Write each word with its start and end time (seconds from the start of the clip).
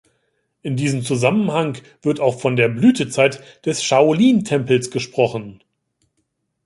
In 0.63 0.77
diesem 0.77 1.03
Zusammenhang 1.03 1.77
wird 2.01 2.19
auch 2.19 2.39
von 2.39 2.55
der 2.55 2.69
Blütezeit 2.69 3.39
des 3.67 3.83
Shaolin-Tempels 3.83 4.89
gesprochen. 4.89 5.63